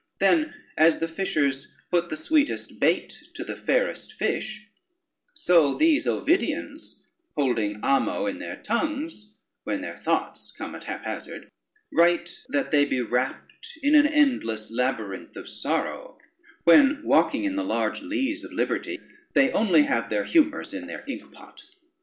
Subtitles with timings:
[0.19, 4.65] Then, as the fishers put the sweetest bait to the fairest fish,
[5.35, 7.03] so these Ovidians,
[7.35, 11.51] holding amo in their tongues, when their thoughts come at haphazard,
[11.93, 16.17] write that they be rapt in an endless labyrinth of sorrow,
[16.63, 18.99] when walking in the large lease of liberty,
[19.35, 21.61] they only have their humors in their inkpot.